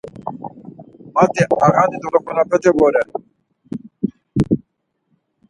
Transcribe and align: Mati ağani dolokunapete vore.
Mati 1.13 1.43
ağani 1.67 1.97
dolokunapete 2.01 2.69
vore. 2.77 3.01